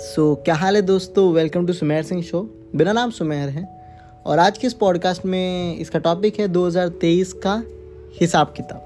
सो 0.00 0.34
so, 0.34 0.44
क्या 0.44 0.54
हाल 0.54 0.76
है 0.76 0.82
दोस्तों? 0.82 1.32
Welcome 1.32 1.66
to 1.66 1.72
Sumer 1.72 2.02
Singh 2.02 2.22
show 2.22 2.70
मेरा 2.74 2.92
नाम 2.92 3.10
सुमेर 3.10 3.48
है 3.48 3.84
और 4.26 4.38
आज 4.38 4.58
के 4.58 4.66
इस 4.66 4.72
पॉडकास्ट 4.72 5.26
में 5.26 5.76
इसका 5.76 5.98
टॉपिक 5.98 6.40
है 6.40 6.48
2023 6.48 7.32
का 7.32 7.62
हिसाब 8.20 8.54
किताब। 8.56 8.78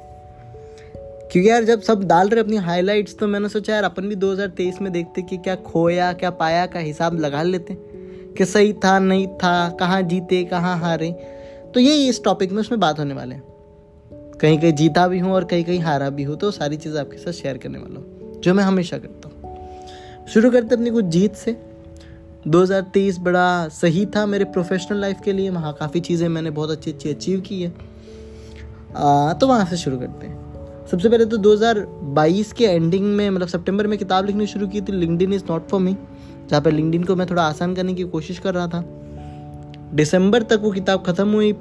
क्योंकि 1.33 1.51
यार 1.51 1.65
जब 1.65 1.81
सब 1.81 2.05
डाल 2.05 2.29
रहे 2.29 2.41
अपनी 2.41 2.57
हाइलाइट्स 2.57 3.17
तो 3.19 3.27
मैंने 3.27 3.49
सोचा 3.49 3.75
यार 3.75 3.85
अपन 3.85 4.03
भी 4.03 4.17
2023 4.17 4.81
में 4.81 4.93
देखते 4.93 5.23
कि 5.23 5.37
क्या 5.37 5.55
खोया 5.55 6.13
क्या 6.13 6.31
पाया 6.31 6.67
का 6.67 6.79
हिसाब 6.79 7.21
लगा 7.21 7.43
लेते। 7.43 7.77
कि 8.39 8.45
सही 8.45 8.73
था 8.73 8.99
नहीं 8.99 9.27
था 9.27 9.71
कहाँ 9.71 10.03
जीते 10.03 10.45
कहाँ 10.45 10.79
हारे। 10.79 11.13
तो 11.75 11.81
यही 11.81 12.09
इस 12.09 12.25
टॉपिक 12.25 12.53
में 12.53 12.61
उसमें 12.61 12.81
बात 12.81 12.99
होने 12.99 13.15
वाले 13.15 13.35
हैं। 13.35 13.43
कहीं 14.41 14.59
कहीं 14.59 14.73
जीता 14.73 15.09
भी 15.09 15.19
हूँ 15.19 15.33
और 15.33 15.45
कहीं 15.45 15.65
कहीं 15.65 15.81
हारा 15.81 16.11
भी 16.11 16.23
हूँ 16.23 16.37
तो 16.37 16.51
सारी 16.51 16.77
चीज़ें 16.77 17.01
आपके 17.01 17.17
साथ 17.17 17.33
शेयर 17.33 17.59
करने 17.59 17.79
वाला 17.79 18.01
हूँ 18.01 18.41
जो 18.41 18.55
मैं 18.55 18.65
हमेशा 18.65 18.99
करता 18.99 19.20
शुरू 20.33 20.51
करते 20.51 20.75
अपनी 20.75 20.91
कुछ 20.91 21.05
जीत 21.05 21.35
से। 21.35 21.57
2023 22.49 23.19
बड़ा 23.19 23.69
सही 23.69 24.05
था 24.07 24.25
मेरे 24.27 24.45
प्रोफेशनल 24.47 24.99
लाइफ 25.01 25.21
के 25.25 25.33
लिए। 25.33 25.51
वहाँ 25.51 25.73
काफ़ी 25.81 26.01
चीज़ें 26.01 26.29
मैंने 26.29 26.51
बहुत 26.51 26.71
अच्छी 26.71 26.91
अच्छी 26.91 27.11
अचीव 27.11 27.41
की 27.41 27.61
है। 27.63 27.73
आ, 28.97 29.33
तो 29.33 29.47
वहाँ 29.47 29.65
से 29.65 29.77
शुरू 29.77 29.99
करते 29.99 30.27
हैं। 30.27 30.87
सबसे 30.91 31.09
पहले 31.09 31.25
तो 31.25 31.37
2022 31.39 32.53
के 32.53 32.65
एंडिंग 32.65 33.05
में 33.07 33.29
मतलब 33.31 33.49
सितंबर 33.49 33.87
में 33.87 33.99
किताब 33.99 34.27
लिखनी 34.27 34.47
शुरू 34.47 34.69
की 34.69 34.81
थी। 34.81 34.93
LinkedIn 34.93 35.33
is 35.33 35.45
not 35.51 35.69
for 35.69 35.81
me. 35.81 35.97
जहाँ 36.51 36.63
पर 36.63 36.73
लिंकडिन 36.73 37.05
को 37.05 37.17
मैं 37.17 37.27
थोड़ा 37.31 37.43
आसान 37.43 37.75
करने 37.75 37.95
की 37.95 38.05
कोशिश 38.07 38.39
कर 38.39 38.55
रहा 38.55 38.67
था। 38.67 38.85
दिसंबर 39.95 40.43
तक 40.43 40.61
वो 40.63 40.71
किताब 40.71 41.03
ख़त्म 41.07 41.29
हुई 41.31 41.53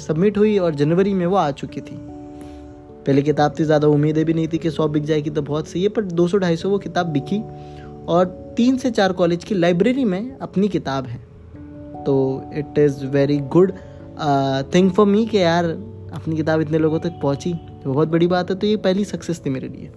सबमिट 0.00 0.38
हुई 0.38 0.56
और 0.58 0.74
जनवरी 0.74 1.14
में 1.14 1.26
वो 1.26 1.36
आ 1.36 1.50
चुकी 1.52 1.80
थी। 1.80 1.96
पहले 3.06 3.22
किताब 3.22 3.54
थी 3.58 3.64
ज़्यादा 3.64 3.88
उम्मीदें 3.88 4.24
भी 4.24 4.34
नहीं 4.34 4.48
थी 4.48 4.58
कि 4.58 4.70
सौ 4.70 4.86
बिक 4.88 5.04
जाएगी 5.04 5.30
तो 5.30 5.42
बहुत 5.42 5.68
सही 5.68 5.82
है 5.82 5.88
पर 5.88 6.04
दो 6.04 6.26
सौ 6.28 6.38
ढाई 6.38 6.56
सौ 6.56 6.68
वो 6.68 6.78
किताब 6.78 7.06
बिकी। 7.06 7.38
और 8.08 8.24
तीन 8.56 8.76
से 8.76 8.90
चार 8.90 9.12
कॉलेज 9.12 9.44
की 9.44 9.54
लाइब्रेरी 9.54 10.04
में 10.04 10.36
अपनी 10.38 10.68
किताब 10.68 11.06
है। 11.06 11.18
तो 12.04 12.42
it 12.54 12.78
is 12.78 13.04
very 13.06 13.38
good 13.48 13.72
thing 14.74 14.90
for 14.92 15.06
me 15.06 15.26
कि 15.26 15.38
यार 15.38 15.64
अपनी 15.64 16.36
किताब 16.36 16.60
इतने 16.60 16.78
लोगों 16.78 16.98
तक 17.00 17.18
पहुँची 17.22 17.52
तो 17.84 17.92
बहुत 17.92 18.08
बड़ी 18.08 18.26
बात 18.26 18.50
है 18.50 18.56
तो 18.56 18.66
ये 18.66 18.76
पहली 18.76 19.04
सक्सेस 19.04 19.40
थी 19.46 19.50
मेरे 19.50 19.68
लिए। 19.68 19.90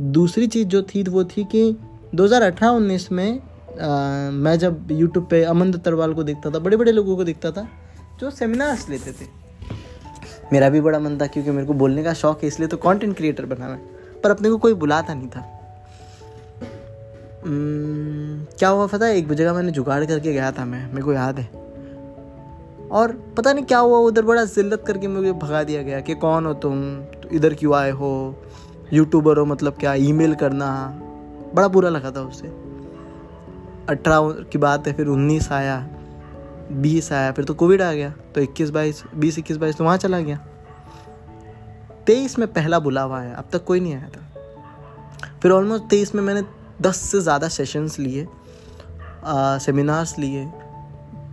दूसरी 0.00 0.46
चीज़ 0.46 0.68
जो 0.68 0.82
थी 0.84 1.02
वो 1.02 1.24
थी 1.24 1.44
कि 1.44 1.76
2018-19 2.14 3.10
में 3.12 3.40
आ, 3.76 4.30
मैं 4.30 4.58
जब 4.58 4.90
यूट्यूब 4.90 5.26
पे 5.30 5.42
अमन 5.44 5.70
दत्तरवाल 5.70 6.14
को 6.14 6.22
देखता 6.22 6.50
था 6.50 6.58
बड़े 6.58 6.76
बड़े 6.76 6.92
लोगों 6.92 7.16
को 7.16 7.24
देखता 7.24 7.50
था 7.50 7.66
जो 8.20 8.30
सेमिनार्स 8.30 8.88
लेते 8.90 9.12
थे। 9.12 9.26
मेरा 10.52 10.68
भी 10.68 10.80
बड़ा 10.80 10.98
मन 10.98 11.18
था 11.18 11.26
क्योंकि 11.26 11.50
मेरे 11.50 11.66
को 11.66 11.74
बोलने 11.74 12.02
का 12.02 12.12
शौक 12.14 12.42
है 12.42 12.48
इसलिए 12.48 12.68
तो 12.68 12.76
कंटेंट 12.76 13.16
क्रिएटर 13.16 13.46
बनाना 13.46 13.78
पर 14.24 14.30
अपने 14.30 14.50
को 14.50 14.56
कोई 14.56 14.74
बुलाता 14.74 15.14
नहीं 15.14 15.28
था। 15.28 15.55
क्या 17.46 18.68
हुआ 18.68 18.86
पता 18.86 19.06
है? 19.06 19.16
एक 19.16 19.32
जगह 19.32 19.52
मैंने 19.52 19.72
जुगाड़ 19.72 20.04
करके 20.04 20.32
गया 20.32 20.52
था 20.52 20.64
मैं, 20.64 20.88
मेरे 20.88 21.02
को 21.02 21.12
याद 21.12 21.38
है। 21.38 21.46
और 22.92 23.12
पता 23.36 23.52
नहीं 23.52 23.64
क्या 23.64 23.78
हुआ, 23.78 23.98
उधर 23.98 24.22
बड़ा 24.22 24.44
जिल्लत 24.44 24.84
करके 24.86 25.08
मुझे 25.08 25.32
भगा 25.32 25.62
दिया 25.64 25.82
गया 25.82 26.00
कि 26.00 26.14
कौन 26.14 26.46
हो 26.46 26.54
तुम? 26.54 26.96
तो 26.96 27.28
इधर 27.28 27.54
क्यों 27.54 27.74
आए 27.74 27.90
हो? 27.90 28.42
यूट्यूबर 28.92 29.38
हो 29.38 29.44
मतलब 29.44 29.72
क्या? 29.72 29.94
ईमेल 29.94 30.34
करना। 30.34 31.00
बड़ा 31.54 31.68
बुरा 31.68 31.88
लगा 31.88 32.10
था 32.10 32.20
उससे 32.20 32.46
अठारह 33.88 34.44
की 34.52 34.58
बात 34.58 34.86
है, 34.86 34.92
फिर 34.92 35.06
उन्नीस 35.06 35.52
आया, 35.52 35.88
बीस 36.72 37.12
आया, 37.12 37.32
फिर 37.32 37.44
तो 37.44 37.54
कोविड 37.54 37.82
आ 37.82 37.92
गया। 37.92 38.14
तो 38.34 38.40
इक्कीस, 38.40 38.70
बाईस, 38.70 39.04
बीस, 39.14 39.38
इक्कीस, 39.38 39.56
बाईस 39.56 39.76
तो 39.76 39.84
वहाँ 39.84 39.96
चला 39.96 40.20
गया। 40.20 40.36
तेईस 42.06 42.38
में 42.38 42.52
पहला 42.52 42.78
बुलावा 42.78 43.18
आया, 43.18 43.34
अब 43.34 43.44
तक 43.52 43.64
कोई 43.64 43.80
नहीं 43.80 43.94
आया 43.94 44.08
था। 44.08 44.22
फिर 45.42 45.50
ऑलमोस्ट 45.50 45.84
तेईस 45.84 46.14
में 46.14 46.22
मैंने 46.22 46.55
दस 46.82 46.96
से 47.02 47.20
ज़्यादा 47.20 47.48
सेशंस 47.48 47.98
लिए 47.98 48.26
सेमिनार्स 49.60 50.18
लिए 50.18 50.46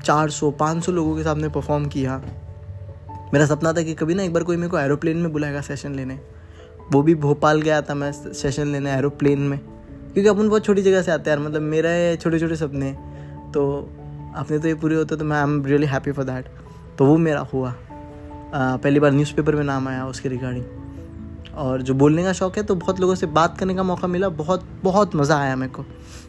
चार 0.05 0.29
सौ 0.29 0.51
पाँच 0.51 0.83
सौ 0.85 0.91
लोगों 0.91 1.15
के 1.15 1.23
सामने 1.23 1.49
परफॉर्म 1.49 1.85
किया। 1.87 2.21
मेरा 3.33 3.45
सपना 3.45 3.73
था 3.73 3.81
कि 3.83 3.93
कभी 3.93 4.13
ना 4.13 4.23
एक 4.23 4.33
बार 4.33 4.43
कोई 4.43 4.57
मेरे 4.57 4.69
को 4.69 4.79
एरोप्लेन 4.79 5.17
में 5.17 5.31
बुलाएगा 5.33 5.61
सेशन 5.61 5.95
लेने। 5.95 6.19
वो 6.93 7.01
भी 7.01 7.15
भोपाल 7.17 7.61
गया 7.61 7.81
था 7.81 7.93
मैं 7.95 8.11
सेशन 8.11 8.67
लेने 8.67 8.91
एरोप्लेन 8.91 9.39
में। 9.41 9.59
क्योंकि 9.59 10.27
अपन 10.29 10.49
बहुत 10.49 10.65
छोटी 10.65 10.81
जगह 10.81 11.01
से 11.01 11.11
आते 11.11 11.29
हैं 11.29 11.37
यार 11.37 11.47
मतलब 11.47 11.61
मेरा 11.63 11.91
ये 11.91 12.15
छोटे 12.17 12.39
छोटे 12.39 12.55
सपने। 12.55 12.91
तो 13.53 13.65
अपने 14.35 14.59
तो 14.59 14.67
ये 14.67 14.73
पूरे 14.75 14.95
होते 14.95 15.15
तो 15.15 15.25
मैं 15.25 15.37
I 15.37 15.43
am 15.43 15.63
really 15.65 15.87
happy 15.87 16.11
for 16.11 16.25
that 16.25 16.45
तो 16.97 17.05
वो 17.05 17.17
मेरा 17.19 17.39
हुआ। 17.53 17.69
आ, 17.69 18.75
पहली 18.77 18.99
बार 18.99 19.11
न्यूज़पेपर 19.11 19.55
में 19.55 19.63
नाम 19.63 19.87
आया 19.87 20.05
उसके 20.07 20.29
रिगार्डिंग 20.29 20.82
और 21.55 21.81
जो 21.81 21.93
बोलने 21.93 22.23
का 22.23 22.33
शौक 22.33 22.57
है 22.57 22.63
तो 22.63 22.75
बहुत 22.75 22.99
लोगों 22.99 23.15
से 23.15 23.25
बात 23.27 23.57
करने 23.57 23.75
का 23.75 23.83
मौका 23.83 24.07
मिला। 24.07 24.29
बहुत 24.31 24.63
बहुत 24.83 25.15
मज़ा 25.15 25.37
आया 25.37 25.55
मेरे 25.55 25.71
को। 25.71 25.85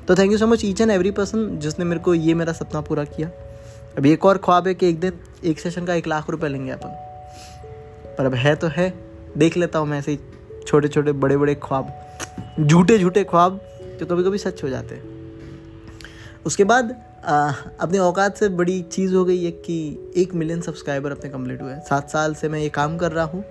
तो 0.09 0.15
thank 0.15 0.33
you 0.33 0.39
so 0.39 0.47
much 0.47 0.65
each 0.65 0.81
and 0.81 0.91
every 0.91 1.11
person 1.11 1.49
जिसने 1.59 1.85
मेरे 1.85 2.01
को 2.01 2.15
ये 2.15 2.35
मेरा 2.35 2.53
सपना 2.53 2.81
पूरा 2.81 3.05
किया। 3.07 3.29
अभी 3.99 4.13
एक 4.13 4.25
और 4.25 4.39
ख्वाब 4.39 4.67
है 4.67 4.75
कि 4.75 4.89
एक 4.89 5.01
दिन 5.01 5.21
एक 5.45 5.61
सेशन 5.61 5.85
का 5.87 5.95
एक 5.95 6.07
लाख 6.07 6.31
रुपए 6.31 6.49
लेंगे 6.49 6.73
अपन। 6.73 6.97
पर 8.19 8.27
अब 8.27 8.35
है 8.35 8.55
तो 8.57 8.67
है। 8.67 8.93
देख 9.39 9.57
लेता 9.57 9.79
हूँ 9.79 9.89
मैं 9.89 9.99
ऐसे 9.99 10.19
छोटे 10.67 10.89
छोटे 10.89 11.13
बड़े 11.15 11.37
बड़े 11.37 11.55
ख्वाब। 11.55 11.93
झूठे 12.61 12.99
झूठे 12.99 13.25
ख्वाब 13.25 13.61
जो 14.01 14.07
कभी 14.07 14.25
कभी 14.25 14.39
सच 14.39 14.63
हो 14.65 14.69
जाते 14.69 14.95
हैं। 14.95 15.13
उसके 16.47 16.65
बाद 16.65 16.95
आ, 17.25 17.53
अपने 17.81 17.99
औकात 17.99 18.37
से 18.37 18.49
बड़ी 18.51 18.81
चीज़ 18.83 19.15
हो 19.15 19.25
गई 19.25 19.45
है 19.45 19.51
कि 19.51 19.77
एक 20.17 20.35
मिलियन 20.35 20.61
सब्सक्राइबर 20.61 21.11
अपने 21.11 21.31
कंप्लीट 21.31 21.63
हुए 21.63 21.75
सात 21.81 22.11
साल 22.11 22.35
से 22.35 22.49
मैं 22.49 22.59
ये 22.61 22.69
काम 22.71 22.97
कर 22.99 23.13
रहा 23.13 23.25
हूँ। 23.25 23.45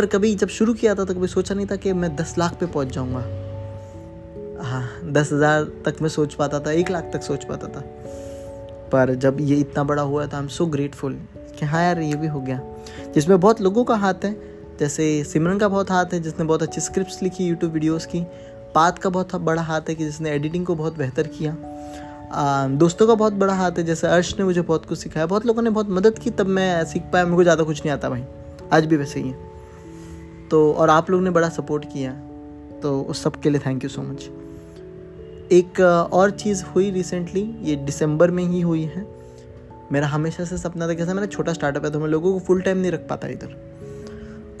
पर 0.00 0.06
कभी 0.06 0.34
जब 0.34 0.48
शुरू 0.48 0.72
किया 0.74 0.94
था 0.94 1.04
तो 1.04 1.14
कभी 1.14 1.26
सोचा 1.26 1.54
नहीं 1.54 1.66
था 1.66 1.76
कि 1.76 1.92
मैं 1.92 2.14
दस 2.16 2.34
लाख 2.38 2.52
पे 2.52 2.66
पहुँच 2.66 2.92
जाऊँगा। 2.94 3.18
हाँ 4.64 5.12
दस 5.12 5.32
हज़ार 5.32 5.64
तक 5.84 5.96
मैं 6.02 6.08
सोच 6.08 6.34
पाता 6.34 6.60
था 6.60 6.72
एक 6.72 6.90
लाख 6.90 7.10
तक 7.12 7.22
सोच 7.22 7.44
पाता 7.44 7.68
था। 7.68 7.80
पर 8.92 9.14
जब 9.14 9.36
ये 9.40 9.56
इतना 9.56 9.84
बड़ा 9.84 10.02
हुआ 10.02 10.26
था 10.26 10.36
आई 10.36 10.42
एम 10.42 10.48
सो 10.48 10.66
ग्रेटफुल 10.66 11.18
कि 11.58 11.66
हाँ 11.66 11.82
यार 11.82 12.00
ये 12.00 12.14
भी 12.14 12.26
हो 12.26 12.40
गया। 12.40 12.60
जिसमें 13.14 13.38
बहुत 13.40 13.60
लोगों 13.60 13.84
का 13.84 13.94
हाथ 13.96 14.24
है 14.24 14.32
जैसे 14.80 15.24
सिमरन 15.24 15.58
का 15.58 15.68
बहुत 15.68 15.90
हाथ 15.90 16.14
है 16.14 16.20
जिसने 16.20 16.44
बहुत 16.44 16.62
अच्छी 16.62 16.80
स्क्रिप्ट 16.80 17.22
लिखी 17.22 17.46
यूट्यूब 17.46 17.72
वीडियोज़ 17.72 18.06
की। 18.06 18.24
पात 18.74 18.98
का 18.98 19.10
बहुत 19.10 19.34
बड़ा 19.34 19.62
हाथ 19.62 19.80
है 19.80 19.94
कि 19.94 20.04
जिसने 20.04 20.30
एडिटिंग 20.30 20.66
को 20.66 20.74
बहुत 20.74 20.98
बेहतर 20.98 21.26
किया। 21.28 21.52
आ, 22.32 22.66
दोस्तों 22.66 23.06
का 23.06 23.14
बहुत 23.14 23.32
बड़ा 23.34 23.54
हाथ 23.54 23.78
है 23.78 23.84
जैसे 23.84 24.06
अर्श 24.06 24.34
ने 24.38 24.44
मुझे 24.44 24.60
बहुत 24.62 24.86
कुछ 24.86 24.98
सिखाया। 24.98 25.26
बहुत 25.26 25.46
लोगों 25.46 25.62
ने 25.62 25.70
बहुत 25.70 25.90
मदद 25.90 26.18
की 26.18 26.30
तब 26.30 26.46
मैं 26.48 26.84
सीख 26.84 27.02
पाया 27.12 27.24
को 27.26 27.42
ज़्यादा 27.42 27.64
कुछ 27.64 27.80
नहीं 27.80 27.90
आता 27.90 28.10
भाई। 28.10 28.24
आज 28.72 28.86
भी 28.86 28.96
वैसे 28.96 29.20
ही 29.20 29.28
है। 29.28 29.49
तो 30.50 30.72
और 30.72 30.90
आप 30.90 31.10
लोग 31.10 31.22
ने 31.22 31.30
बड़ा 31.30 31.48
सपोर्ट 31.50 31.84
किया। 31.84 32.12
तो 32.82 33.00
उस 33.02 33.22
सब 33.22 33.40
के 33.40 33.50
लिए 33.50 33.60
थैंक 33.60 33.84
यू 33.84 33.90
सो 33.90 34.02
मच 34.02 34.28
एक 35.52 35.80
और 36.12 36.30
चीज़ 36.32 36.64
हुई 36.64 36.90
रिसेंटली 36.90 37.42
ये 37.62 37.76
दिसंबर 37.78 38.30
में 38.30 38.42
ही 38.44 38.60
हुई 38.60 38.82
है। 38.84 39.06
मेरा 39.92 40.06
हमेशा 40.06 40.44
से 40.44 40.58
सपना 40.58 40.88
था 40.88 40.94
कैसा 40.94 41.14
मेरा 41.14 41.26
छोटा 41.26 41.52
स्टार्टअप 41.52 41.84
है 41.84 41.90
तो 41.90 42.00
मैं 42.00 42.08
लोगों 42.08 42.32
को 42.32 42.38
फुल 42.38 42.60
टाइम 42.62 42.78
नहीं 42.78 42.92
रख 42.92 43.06
पाता 43.08 43.28
इधर। 43.28 43.56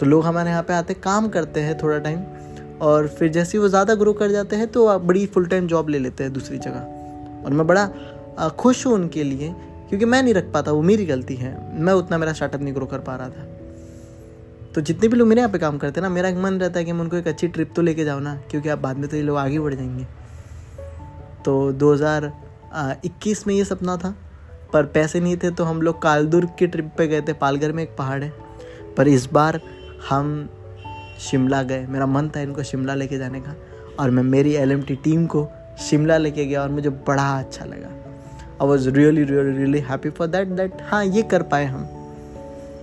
तो 0.00 0.06
लोग 0.06 0.24
हमारे 0.24 0.50
यहाँ 0.50 0.62
पे 0.62 0.72
आते, 0.74 0.94
काम 0.96 1.28
करते 1.28 1.60
हैं 1.60 1.76
थोड़ा 1.78 1.98
टाइम 1.98 2.20
और 2.82 3.08
फिर 3.08 3.28
जैसे 3.32 3.58
ही 3.58 3.62
वो 3.62 3.68
ज़्यादा 3.68 3.94
ग्रो 3.94 4.12
कर 4.12 4.30
जाते 4.30 4.56
हैं 4.56 4.66
तो 4.68 4.98
बड़ी 5.00 5.26
फुल 5.26 5.46
टाइम 5.46 5.66
जॉब 5.66 5.88
ले 5.88 5.98
लेते 5.98 6.24
हैं 6.24 6.32
दूसरी 6.32 6.58
जगह। 6.58 7.44
और 7.44 7.52
मैं 7.52 7.66
बड़ा 7.66 8.48
खुश 8.50 8.86
हूँ 8.86 8.92
उनके 8.94 9.24
लिए, 9.24 9.54
क्योंकि 9.88 10.04
मैं 10.04 10.22
नहीं 10.22 10.34
रख 10.34 10.50
पाता, 10.52 10.72
वो 10.72 10.82
मेरी 10.82 11.06
गलती 11.06 11.34
है। 11.34 11.52
मैं 11.80 11.92
उतना 11.92 12.18
मेरा 12.18 12.32
स्टार्टअप 12.32 12.60
नहीं 12.60 12.74
ग्रो 12.74 12.86
कर 12.86 12.98
पा 13.00 13.16
रहा 13.16 13.28
था। 13.28 13.46
तो 14.74 14.80
जितने 14.80 15.08
भी 15.08 15.16
लोग 15.16 15.28
मेरे 15.28 15.40
यहाँ 15.40 15.52
पे 15.52 15.58
काम 15.58 15.78
करते 15.78 16.00
हैं 16.00 16.08
ना, 16.08 16.14
मेरा 16.14 16.28
एक 16.28 16.36
मन 16.36 16.58
रहता 16.60 16.78
है 16.78 16.84
कि 16.84 16.92
मैं 16.92 17.00
उनको 17.00 17.16
एक 17.16 17.28
अच्छी 17.28 17.48
ट्रिप 17.48 17.72
तो 17.76 17.82
लेके 17.82 18.04
जाऊँ 18.04 18.20
ना, 18.22 18.34
क्योंकि 18.50 18.68
आप 18.68 18.78
बाद 18.78 18.96
में 18.96 19.08
तो 19.08 19.16
ये 19.16 19.22
लोग 19.22 19.36
आगे 19.36 19.58
बढ़ 19.60 19.74
जाएँगे। 19.74 20.04
तो 21.44 21.72
2021 21.72 23.46
में 23.46 23.54
ये 23.54 23.64
सपना 23.64 23.96
था, 23.96 24.14
पर 24.72 24.86
पैसे 24.86 25.20
नहीं 25.20 25.36
थे 25.36 25.50
तो 25.50 25.64
हम 25.64 25.82
लोग 25.82 26.00
कालदुर्ग 26.02 26.48
की 26.58 26.66
ट्रिप 26.66 26.90
पे 26.98 27.06
गए 27.06 27.20
थे। 27.20 27.32
पालघर 27.32 27.72
में 27.72 27.82
एक 27.82 27.96
पहाड़ 27.98 28.22
है, 28.24 28.32
पर 28.96 29.08
इस 29.08 29.28
बार 29.32 29.60
हम 30.10 30.48
शिमला 31.20 31.62
गए। 31.62 31.86
मेरा 31.86 32.06
मन 32.06 32.28
था 32.28 32.40
इनको 32.40 32.62
शिमला 32.62 32.94
लेके 32.94 33.18
जाने 33.18 33.40
का, 33.40 33.54
और 34.00 34.10
मैं 34.10 34.22
मेरी 34.22 34.54
एलएमटी 34.54 34.96
टीम 34.96 35.26
को 35.26 35.48
शिमला 35.80 36.18
लेके 36.18 36.46
गया, 36.46 36.62
और 36.62 36.68
मुझे 36.68 36.90
बड़ा 36.90 37.28
अच्छा 37.38 37.64
लगा। 37.64 37.88
I 38.62 38.68
was 38.68 38.88
really 38.90 39.24
really 39.24 39.56
really 39.56 39.78
happy 39.80 40.10
for 40.10 40.26
that 40.26 40.48
that 40.48 40.82
हाँ 40.82 41.04
ये 41.04 41.22
कर 41.22 41.42
पाए 41.42 41.64
हम। 41.64 41.86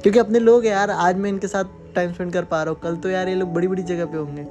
क्योंकि 0.01 0.19
अपने 0.19 0.39
लोग 0.39 0.65
यार, 0.65 0.91
आज 0.91 1.17
मैं 1.17 1.29
इनके 1.29 1.47
साथ 1.47 1.63
टाइम 1.97 2.13
स्पेंड 2.13 2.31
कर 2.33 2.45
पा 2.45 2.61
रहा 2.63 2.73
हूँ। 2.73 2.79
कल 2.81 2.95
तो 2.95 3.09
यार 3.09 3.29
ये 3.29 3.35
लोग 3.35 3.53
बड़ी 3.53 3.67
बड़ी 3.67 3.83
जगह 3.83 4.05
पे 4.05 4.17
होंगे। 4.17 4.44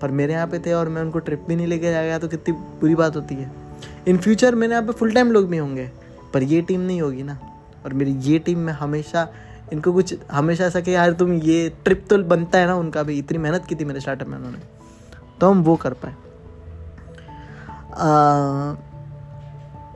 पर 0.00 0.10
मेरे 0.10 0.32
यहाँ 0.32 0.46
पे 0.46 0.58
थे 0.58 0.72
और 0.72 0.88
मैं 0.88 1.02
उनको 1.02 1.18
ट्रिप 1.18 1.44
भी 1.48 1.56
नहीं 1.56 1.66
लेके 1.66 1.90
जा 1.92 2.02
गया 2.02 2.18
तो 2.18 2.28
कितनी 2.28 2.54
बुरी 2.80 2.94
बात 2.94 3.16
होती 3.16 3.34
है। 3.34 3.50
इन 4.08 4.18
फ्यूचर 4.18 4.54
मेरे 4.54 4.72
यहाँ 4.72 4.86
पे 4.86 4.92
फुल 4.92 5.12
टाइम 5.12 5.30
लोग 5.32 5.48
भी 5.48 5.56
होंगे, 5.56 5.90
पर 6.34 6.42
ये 6.42 6.60
टीम 6.62 6.80
नहीं 6.80 7.00
होगी 7.02 7.22
ना। 7.22 7.38
और 7.84 7.92
मेरी 7.92 8.12
ये 8.22 8.38
टीम 8.38 8.58
में 8.58 8.72
हमेशा, 8.72 9.26
इनको 9.72 9.92
कुछ 9.92 10.14
हमेशा 10.30 10.64
ऐसा 10.64 10.80
कि 10.80 10.94
यार 10.94 11.12
तुम 11.12 11.32
ये 11.34 11.68
ट्रिप 11.84 12.06
तो 12.10 12.18
बनता 12.24 12.58
है 12.58 12.66
ना, 12.66 12.74
उनका 12.74 13.02
भी 13.02 13.18
इतनी 13.18 13.38
मेहनत 13.38 13.64
की 13.64 13.74
थी 13.74 13.84
मेरे 13.84 14.00
स्टार्टअप 14.00 14.28
में 14.28 14.36
उन्होंने। 14.38 14.58
तो 15.40 15.50
हम 15.50 15.62
वो 15.62 15.76
कर 15.76 15.94
पाए। 15.94 16.14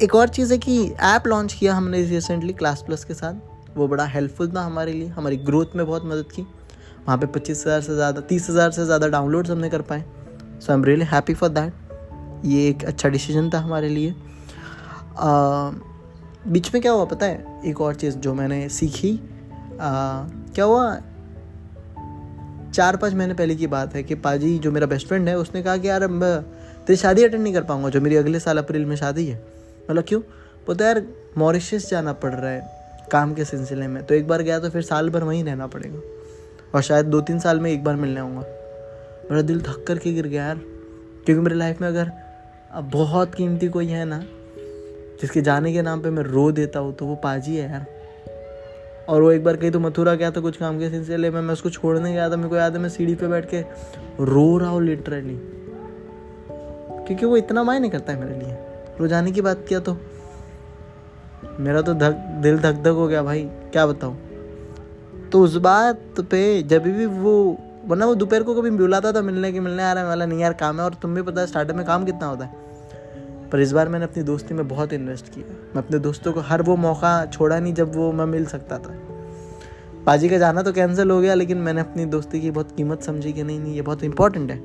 एक 0.02 0.14
और 0.14 0.28
चीज़ 0.28 0.52
है 0.52 0.58
कि 0.58 0.76
ऐप 1.04 1.26
लॉन्च 1.26 1.52
किया 1.52 1.74
हमने 1.74 2.02
रिसेंटली 2.02 2.52
क्लास 2.52 2.82
प्लस 2.82 3.04
के 3.04 3.14
साथ। 3.14 3.76
वो 3.76 3.88
बड़ा 3.88 4.04
हेल्पफुल 4.04 4.48
था 4.48 4.62
हमारे 4.62 4.92
लिए, 4.92 5.08
हमारी 5.08 5.36
ग्रोथ 5.36 5.76
में 5.76 5.86
बहुत 5.86 6.04
मदद 6.04 6.32
की। 6.32 6.46
वहाँ 7.06 7.18
पे 7.18 7.26
पच्चीस 7.28 7.64
हज़ार 7.66 7.80
से 7.80 7.94
ज़्यादा 7.94 8.20
तीस 8.22 8.48
हज़ार 8.50 8.70
से 8.70 8.84
ज़्यादा 8.84 9.08
डाउनलोड्स 9.08 9.50
हमने 9.50 9.68
कर 9.70 9.82
पाए। 9.82 10.04
So 10.60 10.72
I 10.72 10.78
am 10.78 10.84
really 10.84 11.04
happy 11.04 11.34
for 11.34 11.48
that 11.50 12.44
ये 12.44 12.68
एक 12.68 12.84
अच्छा 12.84 13.08
डिसीज़न 13.08 13.50
था 13.50 13.58
हमारे 13.58 13.88
लिए। 13.88 14.14
बीच 16.46 16.72
में 16.74 16.80
क्या 16.82 16.92
हुआ 16.92 17.04
पता 17.06 17.26
है? 17.26 17.60
एक 17.66 17.80
और 17.80 17.94
चीज़ 17.94 18.16
जो 18.16 18.34
मैंने 18.34 18.68
सीखी। 18.68 19.12
आ, 19.80 20.28
क्या 20.54 20.64
हुआ? 20.64 20.96
चार 22.72 22.96
पाँच 22.96 23.14
महीने 23.14 23.34
पहले 23.34 23.54
की 23.56 23.66
बात 23.66 23.94
है 23.94 24.02
कि 24.02 24.14
पाजी 24.16 24.58
जो 24.58 24.72
मेरा 24.72 24.86
बेस्ट 24.86 25.08
फ्रेंड 25.08 25.28
है 25.28 25.36
उसने 25.38 25.62
कहा 25.62 25.76
कि 25.76 25.88
यार 25.88 26.06
तेरी 26.06 26.96
शादी 26.96 27.24
अटेंड 27.24 27.42
नहीं 27.42 27.52
कर 27.54 27.62
पाऊँगा 27.62 27.88
जो 27.88 28.00
मेरी 28.00 28.16
अगले 28.16 28.40
साल 28.40 28.58
अप्रैल 28.58 28.84
में 28.86 28.96
शादी 28.96 29.26
है। 29.26 29.36
मतलब 29.90 30.04
क्यों? 30.08 30.20
बोलता 30.66 30.86
यार 30.86 31.02
मॉरिशस 31.38 31.88
जाना 31.90 32.12
पड़ 32.14 32.32
रहा 32.32 32.50
है 32.50 33.08
काम 33.12 33.34
के 33.34 33.44
सिलसिले 33.44 33.86
में। 33.88 34.02
तो 34.06 34.14
एक 34.14 34.26
बार 34.28 34.42
गया 34.42 34.58
तो 34.58 34.70
फिर 34.70 34.82
साल 34.82 35.10
भर 35.10 35.24
वहीं 35.24 35.44
रहना 35.44 35.66
पड़ेगा। 35.66 35.98
और 36.74 36.82
शायद 36.82 37.06
दो 37.06 37.20
तीन 37.20 37.38
साल 37.38 37.60
में 37.60 37.70
एक 37.72 37.84
बार 37.84 37.96
मिलने 37.96 38.20
आऊँगा। 38.20 38.40
मेरा 39.30 39.42
दिल 39.42 39.60
थक 39.60 39.84
कर 39.88 39.98
के 39.98 40.12
गिर 40.12 40.26
गया 40.26 40.44
यार। 40.44 40.56
क्योंकि 41.26 41.42
मेरी 41.42 41.56
लाइफ 41.56 41.80
में 41.80 41.88
अगर 41.88 42.10
अब 42.72 42.90
बहुत 42.90 43.34
कीमती 43.34 43.68
कोई 43.68 43.86
है 43.86 44.04
ना, 44.04 44.18
जिसके 45.20 45.40
जाने 45.40 45.72
के 45.72 45.82
नाम 45.82 46.00
पे 46.00 46.10
मैं 46.10 46.22
रो 46.22 46.52
देता 46.52 46.78
हूँ 46.78 46.94
तो 46.94 47.06
वो 47.06 47.16
पाजी 47.16 47.56
है 47.56 47.70
यार। 47.70 47.86
और 49.08 49.22
वो 49.22 49.32
एक 49.32 49.44
बार 49.44 49.56
कहीं 49.56 49.70
तो 49.70 49.80
मथुरा 49.80 50.14
गया 50.14 50.30
था 50.30 50.40
कुछ 50.40 50.56
काम 50.56 50.78
के 50.78 50.90
सिलसिले 50.90 51.30
में, 51.30 51.40
मैं 51.40 51.52
उसको 51.52 51.70
छोड़ने 51.70 52.12
गया 52.12 52.30
था, 52.30 52.36
मेरे 52.36 52.48
को 52.48 52.56
याद 52.56 52.72
है, 52.72 52.78
मैं 52.78 52.88
सीढ़ी 52.88 53.14
पे 53.14 53.28
बैठ 53.28 53.50
के 53.50 53.60
रो 54.20 54.58
रहा 54.58 54.70
हूँ 54.70 54.82
लिटरली 54.82 55.38
क्योंकि 57.06 57.26
वो 57.26 57.36
इतना 57.36 57.62
मायने 57.62 57.88
करता 57.90 58.12
है 58.12 58.20
मेरे 58.20 58.40
लिए। 58.40 58.56
रोजाने 59.00 59.32
की 59.32 59.40
बात 59.40 59.64
किया 59.68 59.80
तो। 59.80 59.96
मेरा 61.60 61.82
तो 61.82 61.94
धक, 61.94 62.12
दिल 62.42 62.58
धक 62.58 62.74
धक 62.74 62.88
हो 62.88 63.08
गया 63.08 63.22
भाई, 63.22 63.42
क्या 63.44 63.86
बताऊँ? 63.86 64.23
तो 65.34 65.40
उस 65.40 65.56
बात 65.56 66.00
पे 66.20 66.62
जब 66.62 66.82
भी 66.82 67.06
वो, 67.06 67.58
वरना 67.86 68.06
वो 68.06 68.14
दोपहर 68.14 68.42
को 68.42 68.54
कभी 68.54 68.70
बुलाता 68.70 69.12
था 69.12 69.22
मिलने 69.22 69.52
के, 69.52 69.60
मिलने 69.60 69.82
आ 69.82 69.92
रहा 69.92 70.02
है। 70.02 70.08
वाला 70.08 70.26
नहीं 70.26 70.38
यार, 70.38 70.52
काम 70.52 70.78
है। 70.78 70.84
और 70.84 70.94
तुम 70.94 71.14
भी 71.14 71.22
पता 71.22 71.40
है 71.40 71.46
स्टार्टअप 71.46 71.76
में 71.76 71.86
काम 71.86 72.04
कितना 72.04 72.26
होता 72.26 72.44
है। 72.44 72.56
पर 73.52 73.60
इस 73.60 73.72
बार 73.72 73.88
मैंने 73.88 74.04
अपनी 74.04 74.22
दोस्ती 74.22 74.54
में 74.54 74.68
बहुत 74.68 74.92
इन्वेस्ट 74.92 75.28
किया। 75.28 75.52
मैं 75.76 75.82
अपने 75.82 75.98
दोस्तों 75.98 76.32
को 76.32 76.40
हर 76.40 76.62
वो 76.62 76.76
मौका 76.76 77.26
छोड़ा 77.26 77.60
नहीं 77.60 77.74
जब 77.74 77.96
वो 77.96 78.12
मैं 78.12 78.24
मिल 78.24 78.46
सकता 78.46 78.78
था। 78.78 78.98
पाजी 80.06 80.28
का 80.28 80.38
जाना 80.38 80.62
तो 80.62 80.72
कैंसिल 80.72 81.10
हो 81.10 81.20
गया, 81.20 81.34
लेकिन 81.34 81.58
मैंने 81.58 81.80
अपनी 81.80 82.04
दोस्ती 82.04 82.40
की 82.40 82.50
बहुत 82.50 82.76
कीमत 82.76 83.02
समझी 83.02 83.32
कि 83.32 83.42
नहीं 83.42 83.60
नहीं, 83.60 83.74
ये 83.74 83.82
बहुत 83.82 84.04
इंपॉर्टेंट 84.04 84.50
है। 84.50 84.58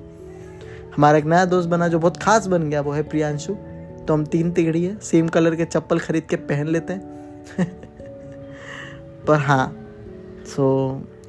हमारा 0.96 1.18
एक 1.18 1.26
नया 1.26 1.46
दोस्त 1.46 1.70
बना 1.70 1.88
जो 1.88 2.00
बहुत 2.00 2.18
खास 2.18 2.48
बन 2.48 2.70
गया, 2.70 2.82
वो 2.82 2.92
है 2.92 3.04
प्रियांशु। 3.04 3.54
तो 4.08 4.14
हम 4.14 4.26
तीन 4.26 4.52
तिगड़ी 4.52 4.86
है 4.86 5.00
सेम 5.00 5.28
कलर 5.28 5.56
के 5.56 5.66
चप्पल 5.66 6.00
खरीद 6.00 6.24
के 6.24 6.36
पहन 6.36 6.68
लेते 6.68 6.94
हैं। 6.94 7.02
पर 9.28 9.36
हाँ 9.36 9.86
so 10.56 10.66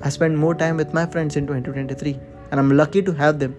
I 0.04 0.10
spend 0.10 0.36
more 0.38 0.54
time 0.54 0.76
with 0.76 0.94
my 0.94 1.06
friends 1.06 1.36
in 1.36 1.46
twenty 1.46 1.70
twenty 1.72 1.94
three 1.94 2.10
and 2.10 2.54
I 2.54 2.58
am 2.58 2.72
lucky 2.72 3.02
to 3.02 3.12
have 3.12 3.32
them 3.32 3.52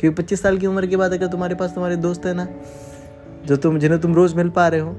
क्योंकि 0.00 0.22
पच्चीस 0.22 0.42
साल 0.42 0.58
की 0.58 0.66
उम्र 0.66 0.86
के 0.86 0.96
बाद 0.96 1.12
अगर 1.12 1.26
तुम्हारे 1.26 1.54
पास 1.54 1.74
तुम्हारे 1.74 1.96
दोस्त 1.96 2.26
है 2.26 2.34
ना, 2.34 2.46
जो 3.46 3.56
तुम, 3.56 3.78
जिन्हें 3.78 4.00
तुम 4.00 4.14
रोज़ 4.14 4.34
मिल 4.36 4.48
पा 4.50 4.68
रहे 4.68 4.80
हो 4.80 4.92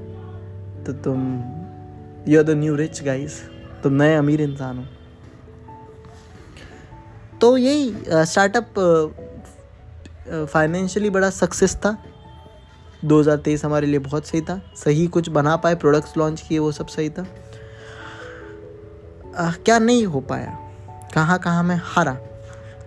तो 0.86 0.92
तुम 1.04 1.18
you 2.28 2.38
are 2.38 2.44
the 2.44 2.50
new 2.58 2.74
rich 2.76 3.02
guys 3.04 3.40
तुम 3.82 3.92
नए 3.92 4.14
अमीर 4.16 4.40
इंसान 4.40 4.78
हो। 4.78 4.84
तो 7.40 7.56
यही 7.56 7.94
स्टार्टअप 8.10 8.78
फाइनेंशियली 10.52 11.10
बड़ा 11.10 11.28
सक्सेस 11.30 11.76
था। 11.76 11.96
2023 13.04 13.64
हमारे 13.64 13.86
लिए 13.86 13.98
बहुत 13.98 14.26
सही 14.26 14.40
था। 14.40 14.60
सही 14.76 15.06
कुछ 15.06 15.28
बना 15.28 15.56
पाए 15.56 15.74
प्रोडक्ट्स 15.74 16.16
लॉन्च 16.16 16.40
किए, 16.40 16.58
वो 16.58 16.72
सब 16.72 16.86
सही 16.86 17.10
था। 17.10 17.26
आ, 19.36 19.50
क्या 19.50 19.78
नहीं 19.78 20.04
हो 20.06 20.20
पाया? 20.20 20.58
कहाँ 21.14 21.38
कहाँ 21.38 21.62
मैं 21.62 21.80
हारा? 21.84 22.14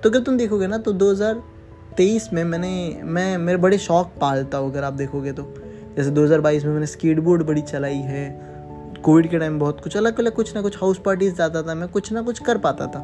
तो 0.04 0.10
अगर 0.10 0.20
तुम 0.20 0.38
देखोगे 0.38 0.68
ना 0.68 0.78
तो 0.78 0.94
2023 0.94 2.34
में 2.34 2.44
मैंने 2.44 3.02
मैं 3.04 3.38
मेरे 3.38 3.58
बड़े 3.58 3.78
शौक 3.78 4.14
पालता 4.22 4.58
हूँ 4.58 4.72
अगर 4.72 4.84
आप 4.84 4.94
देखोगे 4.94 5.32
तो। 5.32 5.54
जैसे 5.98 6.12
2022 6.12 6.66
में 6.66 6.74
मैंने 6.74 6.86
स्कीट 6.86 7.20
बोर्ड 7.20 7.44
बड़ी 7.44 7.62
चलाई 7.62 7.98
है। 7.98 8.42
कोविड 9.04 9.30
के 9.30 9.40
टाइम 9.40 9.60
बहुत 9.60 9.82
कुछ 9.82 9.98
अलग 9.98 10.20
अलग 10.20 10.34
कुछ 10.34 10.56
ना 10.56 10.62
कुछ 10.62 10.78
हाउस 10.78 11.02
पार्टीज़ 11.06 11.36
जाता 11.36 11.64
था 11.64 11.76
मैं 11.76 11.90
कुछ 11.90 12.12
ना 12.12 12.22
कुछ 12.22 12.40
कर 12.40 12.58
पाता 12.58 12.88
था। 12.88 13.00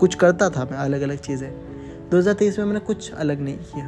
कुछ 0.00 0.14
करता 0.14 0.50
था 0.50 0.64
मैं 0.64 0.78
अलग 0.78 1.00
अलग 1.00 1.18
चीज़ें 1.18 1.50
2023 2.10 2.58
में 2.58 2.64
मैंने 2.64 2.80
कुछ 2.80 3.12
अलग 3.12 3.40
नहीं 3.40 3.56
किया। 3.56 3.86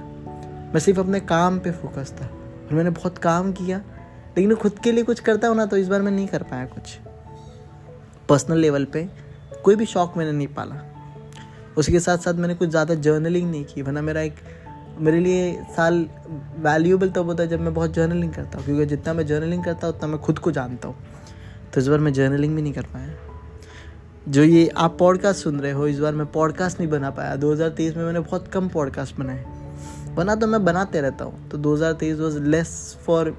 मैं 0.75 0.79
सिर्फ़ 0.79 1.01
अपने 1.01 1.21
काम 1.21 1.59
पे 1.59 1.71
फोकस 1.71 2.15
था। 2.23 2.27
और 2.27 2.75
मैंने 2.75 2.91
बहुत 2.91 3.19
काम 3.19 3.53
किया 3.53 3.79
लेकिन 4.39 4.55
खुद 4.55 4.79
के 4.79 4.93
लिए 4.93 5.05
कुछ 5.05 5.21
करता 5.21 5.49
हूँ 5.49 5.57
ना 5.57 5.67
तो 5.67 5.77
इस 5.77 5.89
बार 5.89 6.03
मैं 6.03 6.13
नहीं 6.13 6.27
कर 6.27 6.43
पाया 6.43 6.67
कुछ। 6.67 6.99
पर्सनल 8.29 8.59
लेवल 8.59 8.85
पे 8.85 9.09
कोई 9.65 9.77
भी 9.77 9.87
शौक 9.87 10.17
मैंने 10.17 10.33
नहीं 10.33 10.47
पाला। 10.49 10.81
उसके 11.79 12.01
साथ 12.01 12.19
साथ 12.19 12.35
मैंने 12.35 12.55
कुछ 12.55 12.69
ज़्यादा 12.69 12.95
जर्नलिंग 12.95 13.51
नहीं 13.51 13.65
की, 13.65 13.83
वरना 13.83 14.03
मेरा 14.03 14.21
एक, 14.21 14.35
मेरे 14.99 15.21
लिए 15.21 15.53
साल 15.77 16.07
वैल्यूएबल 16.59 17.11
तब 17.11 17.27
होता 17.27 17.43
है 17.43 17.49
जब 17.49 17.61
मैं 17.61 17.75
बहुत 17.75 17.93
जर्नलिंग 17.93 18.33
करता 18.33 18.59
हूँ, 18.59 18.65
क्योंकि 18.65 18.87
जितना 18.87 19.15
मैं 19.15 19.27
जर्नलिंग 19.27 19.65
करता 19.65 19.87
हूँ, 19.87 19.95
उतना 19.97 20.09
मैं 20.09 20.19
खुद 20.19 20.39
को 20.39 20.51
जानता 20.51 20.89
हूँ। 20.89 20.97
तो 21.75 21.81
इस 21.81 21.89
बार 21.89 21.99
मैं 21.99 22.13
जर्नलिंग 22.13 22.55
भी 22.57 22.63
नहीं 22.63 22.73
कर 22.73 22.83
पाया। 22.83 23.15
जो 24.29 24.43
ये 24.43 24.69
आप 24.69 24.97
पॉडकास्ट 24.99 25.43
सुन 25.43 25.61
रहे 25.61 25.73
हो, 25.73 25.87
इस 25.87 25.99
बार 25.99 26.15
मैं 26.15 26.27
पॉडकास्ट 26.27 26.81
नहीं 26.81 26.91
बना 26.91 27.11
पाया। 27.11 27.35
2023 27.37 27.97
में 27.97 28.05
मैंने 28.05 28.21
बहुत 28.21 28.49
कम 28.49 28.69
पॉडकास्ट 28.69 29.17
बनाए। 29.17 29.45
बना 30.15 30.35
तो 30.35 30.47
मैं 30.47 30.65
बनाते 30.65 31.01
रहता 31.01 31.25
हूँ 31.25 31.49
तो 31.49 31.59
2023 31.59 32.21
वाज 32.21 32.37
लेस 32.39 32.99
फॉर 33.07 33.37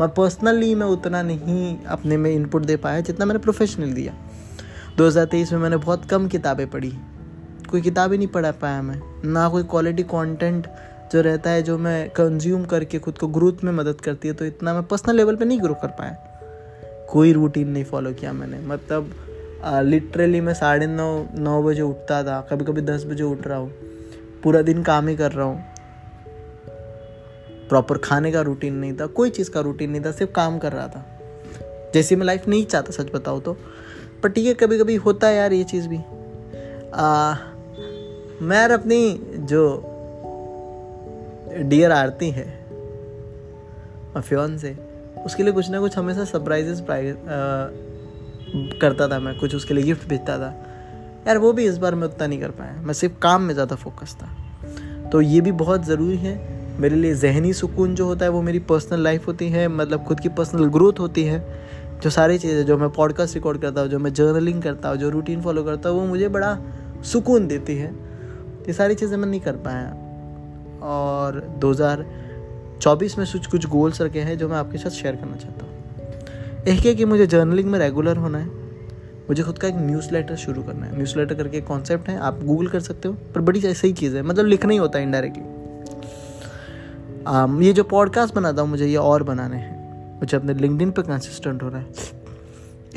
मैं 0.00 0.08
पर्सनली 0.08 0.74
मैं 0.74 0.86
उतना 0.86 1.22
नहीं 1.22 1.76
अपने 1.86 2.16
में 2.16 2.30
इनपुट 2.30 2.62
दे 2.62 2.76
पाया 2.76 3.00
जितना 3.00 3.26
मैंने 3.26 3.40
प्रोफेशनल 3.40 3.92
दिया। 3.92 4.14
2023 4.98 5.52
में 5.52 5.58
मैंने 5.58 5.76
बहुत 5.76 6.04
कम 6.04 6.26
किताबें 6.28 6.70
पढ़ी। 6.70 6.92
कोई 7.70 7.80
किताब 7.80 8.12
ही 8.12 8.18
नहीं 8.18 8.28
पढ़ा 8.28 8.50
पाया 8.52 8.82
मैं। 8.82 9.00
ना 9.24 9.48
कोई 9.48 9.62
क्वालिटी 9.62 10.02
कंटेंट 10.04 10.66
जो 11.12 11.20
रहता 11.20 11.50
है, 11.50 11.62
जो 11.62 11.76
मैं 11.78 12.08
कंज्यूम 12.10 12.64
करके 12.64 12.98
खुद 12.98 13.18
को 13.18 13.26
ग्रोथ 13.28 13.64
में 13.64 13.72
मदद 13.72 14.00
करती 14.00 14.28
है 14.28 14.34
तो 14.34 14.44
इतना 14.44 14.74
मैं 14.74 14.82
पर्सनल 14.82 15.16
लेवल 15.16 15.36
पे 15.36 15.44
नहीं 15.44 15.60
ग्रो 15.62 15.74
कर 15.74 15.88
पाया। 15.90 16.16
कोई 17.10 17.32
रूटीन 17.32 17.68
नहीं 17.68 17.84
फॉलो 17.84 18.12
किया 18.12 18.32
मैंने। 18.32 18.58
मतलब 18.66 19.14
लिटरली 19.84 20.40
मैं 20.40 20.54
साढ़े 20.54 20.86
नौ 20.86 21.26
नौ 21.38 21.62
बजे 21.62 21.82
उठता 21.82 22.22
था 22.22 22.40
कभी 22.50 22.64
कभी 22.64 22.80
दस 22.82 23.04
बजे 23.04 23.24
उठ 23.24 23.46
रहा 23.46 23.58
हूँ। 23.58 23.70
पूरा 24.42 24.62
दिन 24.62 24.82
काम 24.82 25.08
ही 25.08 25.16
कर 25.16 25.32
रहा 25.32 25.46
हूँ। 25.46 25.73
प्रॉपर 27.68 27.98
खाने 27.98 28.32
का 28.32 28.40
रूटीन 28.40 28.74
नहीं 28.74 28.92
था 28.92 29.06
कोई 29.06 29.30
चीज़ 29.30 29.50
का 29.50 29.60
रूटीन 29.60 29.90
नहीं 29.90 30.04
था 30.04 30.12
सिर्फ़ 30.12 30.32
काम 30.32 30.58
कर 30.58 30.72
रहा 30.72 30.88
था। 30.88 31.04
जैसी 31.94 32.16
मैं 32.16 32.26
लाइफ 32.26 32.48
नहीं 32.48 32.64
चाहता 32.66 32.92
सच 32.92 33.10
बताओ 33.14 33.40
तो। 33.40 33.56
पर 34.22 34.28
ठीक 34.28 34.46
है 34.46 34.54
कभी 34.54 34.78
कभी 34.78 34.94
होता 34.96 35.26
है 35.26 35.36
यार 35.36 35.52
ये 35.52 35.64
चीज़ 35.64 35.88
भी। 35.88 35.96
आ, 36.94 37.34
मैं 38.42 38.56
यार 38.56 38.70
अपनी 38.70 39.20
जो 39.42 39.90
डियर 41.60 41.92
आरती 41.92 42.30
है 42.30 42.46
फ्योन 44.20 44.56
से 44.58 44.76
उसके 45.24 45.42
लिए 45.42 45.52
कुछ 45.52 45.70
ना 45.70 45.80
कुछ 45.80 45.96
हमेशा 45.98 46.24
सरप्राइजेस 46.24 46.82
करता 48.80 49.08
था 49.08 49.18
मैं 49.18 49.38
कुछ 49.38 49.54
उसके 49.54 49.74
लिए 49.74 49.84
गिफ्ट 49.84 50.08
भेजता 50.08 50.38
था। 50.38 50.54
यार 51.26 51.38
वो 51.38 51.52
भी 51.52 51.64
इस 51.66 51.78
बार 51.78 51.94
मैं 51.94 52.08
उतना 52.08 52.26
नहीं 52.26 52.40
कर 52.40 52.50
पाया 52.50 52.82
मैं 52.82 52.94
सिर्फ़ 52.94 53.18
काम 53.18 53.42
में 53.42 53.54
ज़्यादा 53.54 53.76
फोकस 53.76 54.14
था। 54.14 54.28
तो 55.10 55.20
ये 55.20 55.40
भी 55.40 55.52
बहुत 55.52 55.84
ज़रूरी 55.84 56.16
है 56.16 56.34
मेरे 56.80 56.96
लिए 56.96 57.14
जहनी 57.14 57.52
सुकून 57.52 57.94
जो 57.94 58.06
होता 58.06 58.24
है 58.24 58.30
वो 58.30 58.42
मेरी 58.42 58.58
पर्सनल 58.58 59.00
लाइफ 59.00 59.26
होती 59.26 59.48
है 59.48 59.68
मतलब 59.68 60.04
खुद 60.04 60.20
की 60.20 60.28
पर्सनल 60.28 60.64
ग्रोथ 60.64 60.92
होती 61.00 61.24
है, 61.24 61.58
जो 62.02 62.10
सारी 62.10 62.38
चीज़ें, 62.38 62.66
जो 62.66 62.78
मैं 62.78 62.90
पॉडकास्ट 62.90 63.34
रिकॉर्ड 63.34 63.60
करता 63.60 63.80
हूँ, 63.80 63.88
जो 63.88 63.98
मैं 63.98 64.12
जर्नलिंग 64.12 64.62
करता 64.62 64.88
हूँ, 64.88 64.96
जो 64.96 65.10
रूटीन 65.10 65.42
फॉलो 65.42 65.64
करता 65.64 65.88
हूँ, 65.88 66.00
वो 66.00 66.06
मुझे 66.06 66.28
बड़ा 66.28 66.58
सुकून 67.04 67.46
देती 67.46 67.76
है। 67.76 67.94
ये 68.66 68.72
सारी 68.72 68.94
चीज़ें 68.94 69.16
मैं 69.16 69.28
नहीं 69.28 69.40
कर 69.40 69.52
पाया। 69.52 70.00
और 70.82 71.56
2024 71.58 73.18
में 73.18 73.26
कुछ 73.32 73.46
कुछ 73.46 73.66
गोल्स 73.66 74.02
रखे 74.02 74.20
हैं 74.20 74.38
जो 74.38 74.48
मैं 74.48 74.56
आपके 74.56 74.78
साथ 74.78 74.90
शेयर 74.90 75.16
करना 75.16 75.36
चाहता 75.36 75.66
हूँ। 75.66 75.72
एक 76.68 76.86
है 76.86 76.94
कि 76.94 77.04
मुझे 77.04 77.26
जर्नलिंग 77.26 77.70
में 77.70 77.78
रेगुलर 77.78 78.16
होना 78.16 78.38
है। 78.38 78.46
मुझे 79.30 79.42
खुद 79.42 79.58
का 79.58 79.68
एक 79.68 79.74
न्यूज़ 79.76 80.12
लेटर 80.12 80.36
शुरू 80.36 80.62
करना 80.62 80.86
है। 80.86 80.96
न्यूज़ 80.96 81.18
लेटर 81.18 81.34
करके 81.34 81.60
कॉन्सेप्ट 81.60 82.08
है, 82.08 82.18
आप 82.18 82.44
गूगल 82.44 82.66
कर 82.66 82.80
सकते 82.80 83.08
हो, 83.08 83.14
पर 83.34 83.40
बड़ी 83.40 83.74
सही 83.74 83.92
चीज़ 83.92 84.16
है। 84.16 84.22
मतलब 84.22 84.46
लिखना 84.46 84.72
ही 84.72 84.78
होता 84.78 84.98
है 84.98 85.04
इनडायरेक्टली 85.04 85.63
um, 87.28 87.62
ये 87.62 87.72
जो 87.72 87.84
पॉडकास्ट 87.84 88.34
बनाता 88.34 88.62
हूँ 88.62 88.70
मुझे 88.70 88.86
ये 88.86 88.96
और 88.96 89.22
बनाने 89.22 89.56
हैं। 89.56 89.74
मुझे 90.20 90.36
अपने 90.36 90.54
लिंकडिन 90.54 90.90
पे 90.90 91.02
कंसिस्टेंट 91.02 91.62
हो 91.62 91.68
रहा 91.68 91.78
है। 91.78 91.86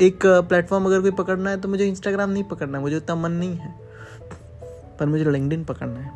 एक 0.00 0.26
प्लेटफॉर्म 0.26 0.84
अगर 0.84 1.00
कोई 1.00 1.10
पकड़ना 1.10 1.50
है 1.50 1.60
तो 1.60 1.68
मुझे 1.68 1.84
इंस्टाग्राम 1.86 2.30
नहीं 2.30 2.44
पकड़ना 2.44 2.78
है। 2.78 2.84
मुझे 2.84 2.96
उतना 2.96 3.14
मन 3.14 3.32
नहीं 3.32 3.56
है। 3.56 3.74
पर 5.00 5.06
मुझे 5.06 5.30
लिंकडिन 5.30 5.64
पकड़ना 5.64 6.00
है। 6.00 6.10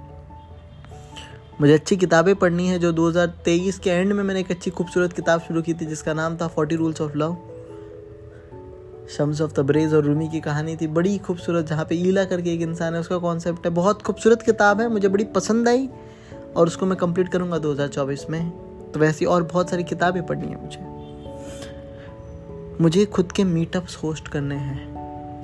मुझे 1.61 1.75
अच्छी 1.75 1.97
किताबें 1.97 2.37
पढ़नी 2.37 2.69
है 2.69 2.79
जो 2.79 2.93
2023 2.93 3.79
के 3.79 3.91
एंड 3.91 4.13
में 4.13 4.25
मैंने 4.25 4.41
एक 4.41 4.51
अच्छी 4.51 4.71
खूबसूरत 4.71 5.13
किताब 5.13 5.41
शुरू 5.41 5.63
की 5.63 5.75
थी 5.75 5.87
जिसका 5.87 6.15
नाम 6.15 6.37
था 6.37 6.49
forty 6.49 6.77
rules 6.77 7.01
of 7.01 7.17
love. 7.17 7.37
Shams 9.19 9.41
of 9.41 9.53
Tabriz 9.53 9.95
और 9.95 10.05
रूमी 10.05 10.29
की 10.29 10.41
कहानी 10.41 10.77
थी। 10.77 10.87
बड़ी 10.87 11.19
खूबसूरत 11.19 11.67
जहाँ 11.67 11.85
पे 11.85 11.95
ईला 11.95 12.25
करके 12.25 12.53
एक 12.55 12.61
इंसान 12.61 12.95
है 12.95 13.01
उसका 13.01 13.19
कॉन्सेप्ट 13.19 13.67
है। 13.67 13.73
बहुत 13.73 14.03
खूबसूरत 14.03 14.43
किताब 14.43 14.81
है 14.81 14.89
मुझे 14.89 15.09
बड़ी 15.09 15.25
पसंद 15.25 15.69
आई। 15.69 15.89
और 16.57 16.67
उसको 16.67 16.87
मैं 16.87 16.99
कंप्लीट 16.99 17.29
करूँगा 17.29 17.59
2024 17.59 18.31
में। 18.31 18.51
तो 18.93 19.01
वैसी 19.01 19.25
और 19.25 19.43
बहुत 19.43 19.71
सारी 19.71 19.85
किताबें 19.85 20.27
पढ़नी 20.27 20.47
है 20.47 20.65
मुझे। 20.65 20.93
मुझे 22.83 23.05
खुद 23.05 23.33
के 23.33 23.45
मीटअप्स 23.45 23.97
होस्ट 23.97 24.29
करने 24.29 24.55
हैं। 24.55 24.93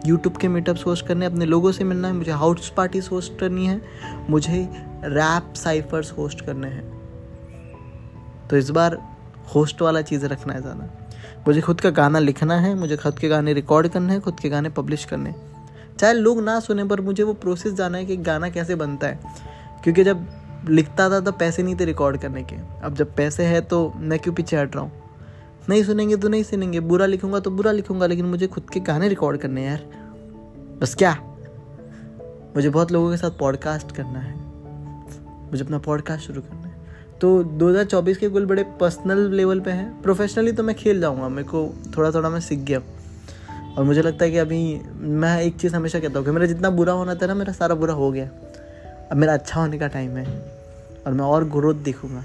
यूट्यूब 0.07 0.37
के 0.37 0.49
मीटअप्स 0.49 0.87
होस्ट 0.87 1.07
करने 1.07 1.27
अपने 1.27 1.45
लोगों 1.45 1.73
से 1.73 1.85
मिलना 1.85 2.09
है, 2.09 2.15
मुझे 2.15 2.33
हाउस 2.33 2.73
पार्टीज़ 2.77 3.09
होस्ट 3.11 3.39
करनी 3.39 3.67
है, 3.67 3.83
मुझे 4.31 4.69
रैप 5.05 5.55
साइफर्स 5.55 6.13
होस्ट 6.13 6.41
करने 6.41 6.69
हैं। 6.69 6.99
तो 8.51 8.57
इस 8.57 8.71
बार 8.71 8.99
होस्ट 9.55 9.83
वाला 9.83 10.03
चीज़ 10.03 10.27
रखना 10.27 10.53
है 10.53 10.61
ज़्यादा। 10.61 11.09
मुझे 11.49 11.61
खुद 11.61 11.81
का 11.81 11.91
गाना 11.91 12.19
लिखना 12.19 12.61
है, 12.61 12.75
मुझे 12.75 12.97
खुद 12.97 13.19
के 13.19 13.29
गाने 13.29 13.53
रिकॉर्ड 13.53 13.89
करने 13.89 14.13
हैं, 14.13 14.23
खुद 14.23 14.41
के 14.41 14.49
गाने 14.49 14.69
पब्लिश 14.69 15.05
करने 15.05 15.35
चाहे 15.99 16.15
लोग 16.15 16.43
ना 16.43 16.61
सुने, 16.61 16.85
पर 16.85 17.01
मुझे 17.01 17.23
वो 17.23 17.33
प्रोसेस 17.33 17.73
जाना 17.73 17.99
है 17.99 18.05
कि 18.05 18.17
गाना 18.17 18.49
कैसे 18.49 18.75
बनता 18.75 19.07
है। 19.07 19.21
क्योंकि 19.83 20.05
जब 20.05 20.27
लिखता 20.69 21.11
था 21.11 21.21
तो 21.21 21.33
पैसे 21.33 21.63
नहीं 21.63 21.77
थे 21.81 21.85
रिकॉर्ड 21.85 22.19
करने 22.19 22.43
के। 22.43 22.57
अब 22.83 22.95
जब 22.95 23.15
पैसे 23.15 23.45
है 23.45 23.61
तो 23.61 23.93
मैं 23.97 24.19
क्यों 24.19 24.35
पीछे 24.35 24.57
हट 24.57 24.75
रहा 24.75 24.85
हूँ? 24.85 24.93
नहीं 25.69 25.85
सुनेंगे 25.85 26.17
तो 26.17 26.29
नहीं 26.29 26.43
सुनेंगे। 26.43 26.81
बुरा 26.81 27.07
लिखूँगा 27.07 27.41
तो 27.41 27.51
बुरा 27.51 27.73
लिखूँगा, 27.73 28.07
लेकिन 28.07 28.25
मुझे 28.25 28.47
खुद 28.47 28.71
के 28.71 28.81
गाने 28.81 29.09
रिकॉर्ड 29.09 29.39
करने 29.39 29.61
हैं 29.61 29.71
यार। 29.71 29.87
बस 30.81 30.95
क्या? 30.95 31.17
मुझे 32.57 32.71
बहुत 32.71 32.93
लोगों 32.93 33.11
के 33.11 33.17
साथ 33.17 33.31
पॉडकास्ट 33.31 33.93
करना 33.93 34.19
है। 34.19 34.35
मुझे 35.51 35.65
अपना 35.65 35.79
पॉडकास्ट 35.79 36.27
शुरू 36.27 36.41
करना 36.41 36.63
है। 36.63 36.75
तो 37.21 37.43
2024 37.43 38.17
के 38.17 38.29
कुल 38.29 38.47
बड़े 38.47 38.63
पर्सनल 38.63 39.31
लेवल 39.31 39.61
पे 39.61 39.71
हैं। 39.71 40.03
प्रोफेशनली 40.03 40.53
तो 40.53 40.63
मैं 40.63 40.77
खेल 40.77 41.01
जाऊँगा। 41.01 41.29
मेरे 41.29 41.49
को 41.49 41.75
थोड़ा 41.97 42.11
थोड़ा 42.11 42.31
मैं 42.31 42.41
सीख 42.41 42.59
गया। 42.59 42.81
और 43.79 43.85
मुझे 43.85 44.03
लगता 44.03 44.25
है 44.25 44.31
कि 44.31 44.39
अभी 44.39 44.81
मैं 45.01 45.43
एक 45.43 45.57
चीज़ 45.57 45.77
हमेशा 45.77 46.01
कहता 46.01 46.19
हूँ 46.19 46.27
कि 46.27 46.33
मेरा 46.33 46.47
जितना 46.47 46.71
बुरा 46.71 46.93
होना 46.93 47.15
था 47.15 47.27
ना, 47.27 47.35
मेरा 47.35 47.53
सारा 47.53 47.75
बुरा 47.75 47.95
हो 47.95 48.13
गया। 48.13 48.31
अब 49.11 49.17
मेरा 49.17 49.33
अच्छा 49.35 49.61
होने 49.61 49.79
का 49.79 49.87
टाइम 49.87 50.11
है 50.11 50.43
और 51.07 51.13
मैं 51.13 51.25
और 51.25 51.45
ग्रोथ 51.45 51.75
देखूँगा। 51.75 52.25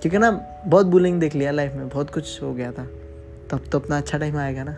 क्योंकि 0.00 0.18
ना, 0.18 0.30
बहुत 0.66 0.86
बुलिंग 0.86 1.20
देख 1.20 1.34
लिया 1.34 1.50
लाइफ 1.50 1.72
में, 1.72 1.88
बहुत 1.88 2.10
कुछ 2.10 2.42
हो 2.42 2.54
गया 2.54 2.72
था। 2.72 2.86
तब 3.50 3.60
तो 3.72 3.78
अपना 3.78 3.96
अच्छा 3.96 4.18
टाइम 4.18 4.36
आएगा 4.36 4.64
ना। 4.64 4.76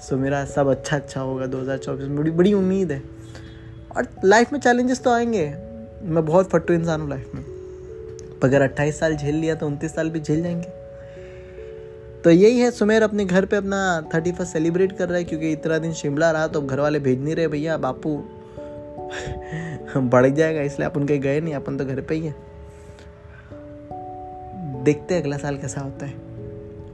सो 0.00 0.16
मेरा 0.16 0.44
सब 0.44 0.66
अच्छा 0.66 0.96
अच्छा 0.96 1.20
होगा 1.20 1.46
2024 1.46 2.08
में 2.08 2.16
बड़ी 2.16 2.30
बड़ी 2.30 2.52
उम्मीद 2.52 2.92
है। 2.92 3.02
और 3.96 4.06
लाइफ 4.24 4.52
में 4.52 4.60
चैलेंजेस 4.60 5.02
तो 5.02 5.10
आएँगे। 5.10 5.54
मैं 6.02 6.24
बहुत 6.26 6.50
फट्टू 6.50 6.74
इंसान 6.74 7.00
हूँ 7.00 7.10
लाइफ 7.10 7.30
में। 7.34 7.44
अगर 8.42 8.62
अट्ठाईस 8.62 8.98
साल 8.98 9.16
झेल 9.16 9.34
लिया 9.34 9.54
तो 9.54 9.66
उनतीस 9.66 9.94
साल 9.94 10.10
भी 10.10 10.20
झेल 10.20 10.42
जाएँगे। 10.42 10.68
तो 12.22 12.30
यही 12.30 12.60
है, 12.60 12.70
सुमेर 12.70 13.02
अपने 13.02 13.24
घर 13.24 13.44
पे 13.44 13.56
अपना 13.56 14.08
थर्टी 14.14 14.32
फ़र्स्ट 14.32 14.52
सेलिब्रेट 14.52 14.98
कर 14.98 15.08
रहा 15.08 15.18
है, 15.18 15.24
क्योंकि 15.24 15.52
इतना 15.52 15.78
दिन 15.78 15.92
शिमला 15.92 16.30
रहा 16.30 16.46
तो 16.46 16.62
घर 16.62 16.80
वाले 16.80 16.98
भेज 16.98 17.20
नहीं 17.20 17.34
रहे, 17.34 17.48
भैया, 17.48 17.76
बापू 17.76 18.24
बढ़ 19.96 20.26
जाएगा, 20.26 20.60
इसलिए 20.62 20.86
अपन 20.86 21.06
कहीं 21.06 21.20
गए 21.20 21.40
नहीं, 21.40 21.54
अपन 21.54 21.76
तो 21.76 21.84
घर 21.84 22.00
पे 22.00 22.14
ही 22.14 22.26
है। 22.26 22.34
देखते 24.84 25.14
हैं 25.14 25.22
अगला 25.22 25.36
साल 25.36 25.56
कैसा 25.58 25.80
होता 25.80 26.06
है। 26.06 26.14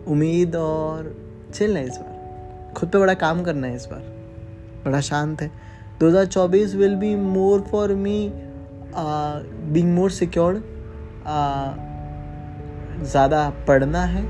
उम्मीद 0.09 0.57
और 0.57 1.15
चिल 1.55 1.77
है 1.77 1.85
इस 1.87 1.97
बार। 1.99 2.73
खुद 2.77 2.89
पे 2.89 2.99
बड़ा 2.99 3.15
काम 3.17 3.43
करना 3.43 3.67
है 3.67 3.77
इस 3.77 3.87
बार। 3.87 4.03
बड़ा 4.85 5.01
शांत 5.01 5.43
है। 5.43 5.51
2024 6.01 6.75
will 6.75 6.95
be 6.97 7.15
more 7.17 7.61
for 7.61 7.95
me 7.95 8.31
being 8.95 9.95
more 9.95 10.11
secured 10.11 10.63
ज़्यादा 13.03 13.49
पढ़ना 13.69 14.05
है। 14.05 14.23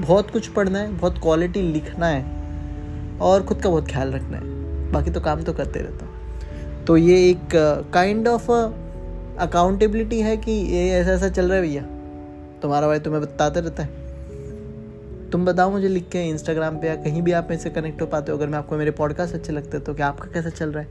बहुत 0.00 0.30
कुछ 0.30 0.48
पढ़ना 0.48 0.78
है, 0.78 0.92
बहुत 0.92 1.18
क्वालिटी 1.18 1.62
लिखना 1.62 2.06
है। 2.06 3.18
और 3.18 3.42
खुद 3.42 3.62
का 3.62 3.68
बहुत 3.70 3.88
ख्याल 3.88 4.12
रखना 4.12 4.36
है। 4.36 4.90
बाकी 4.92 5.10
तो 5.10 5.20
काम 5.20 5.42
तो 5.42 5.52
करते 5.52 5.80
रहता 5.80 6.05
तो 6.86 6.96
ये 6.96 7.30
एक 7.30 7.54
काइंड 7.92 8.28
ऑफ़ 8.28 8.50
अकाउंटेबिलिटी 9.40 10.20
है 10.20 10.36
कि 10.36 10.52
ये 10.52 10.88
ऐसा 10.90 11.12
ऐसा 11.12 11.28
चल 11.28 11.48
रहा 11.48 11.56
है 11.56 11.62
भैया। 11.62 11.82
तुम्हारा 12.62 12.86
भाई 12.86 12.98
तुम्हें 12.98 13.22
बताते 13.22 13.60
रहता 13.60 13.82
है। 13.82 14.04
तुम 15.30 15.44
बताओ 15.44 15.70
मुझे 15.70 15.88
लिख 15.88 16.08
के 16.08 16.22
इंस्टाग्राम 16.22 16.78
पे 16.78 16.88
या 16.88 16.94
कहीं 16.96 17.22
भी 17.22 17.32
आप 17.32 17.48
मेरे 17.50 17.70
कनेक्ट 17.70 18.02
हो 18.02 18.06
पाते 18.06 18.32
हो। 18.32 18.38
अगर 18.38 18.46
मैं 18.46 18.58
आपको, 18.58 18.76
मेरे 18.76 18.90
पॉडकास्ट 18.90 19.34
अच्छे 19.34 19.52
लगते 19.52 19.78
तो 19.78 19.94
क्या 19.94 20.06
आपका 20.06 20.30
कैसा 20.32 20.50
चल 20.50 20.72
रहा 20.72 20.82
है? 20.82 20.88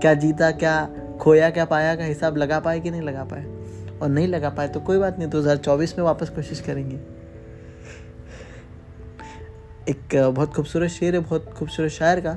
क्या 0.00 0.14
जीता, 0.14 0.50
क्या 0.50 0.88
खोया, 1.20 1.50
क्या 1.50 1.64
पाया, 1.64 1.94
का 1.96 2.04
हिसाब 2.04 2.36
लगा 2.36 2.60
पाए 2.60 2.80
कि 2.80 2.90
नहीं 2.90 3.02
लगा 3.02 3.24
पाए? 3.24 3.44
और 4.02 4.08
नहीं 4.08 4.26
लगा 4.28 4.50
पाए 4.50 4.68
तो 4.68 4.80
कोई 4.80 4.98
बात 4.98 5.18
नहीं, 5.18 5.28
दो 5.28 5.38
हज़ार 5.38 5.56
चौबीस 5.56 5.98
में 5.98 6.04
वापस 6.04 6.28
कोशिश 6.28 6.60
करेंगे। 6.60 6.96
एक 9.88 10.32
बहुत 10.34 10.54
खूबसूरत 10.54 10.90
शेर 10.90 11.14
है, 11.14 11.20
बहुत 11.20 11.52
खूबसूरत 11.56 11.90
शायर 11.90 12.20
का। 12.20 12.36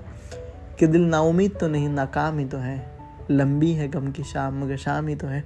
कि 0.80 0.88
दिल 0.88 1.02
नाउमीद 1.02 1.58
तो 1.60 1.68
नहीं, 1.68 1.90
नाकाम 1.90 2.40
ही 2.40 2.46
तो 2.46 2.58
है। 2.58 2.98
लंबी 3.32 3.72
है 3.72 3.88
गम 3.88 4.12
की 4.12 4.24
शाम, 4.24 4.64
मगर 4.64 4.78
शाम 4.78 5.08
ही 5.08 5.16
तो 5.16 5.28
है। 5.28 5.44